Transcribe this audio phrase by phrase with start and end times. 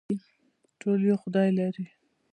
[0.79, 1.85] ټول یو خدای لري